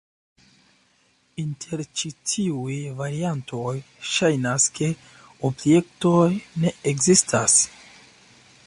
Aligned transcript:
Inter 1.43 1.83
ĉi 1.99 2.11
tiuj 2.31 2.77
variantoj 3.03 3.75
ŝajnas 4.13 4.67
ke 4.79 4.91
objektoj 5.51 6.27
ne 6.65 6.75
ekzistas. 6.95 7.61